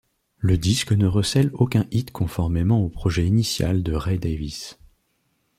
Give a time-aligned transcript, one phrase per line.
[0.39, 4.75] Le disque ne recèle aucun hit conformément au projet initial de Ray Davies.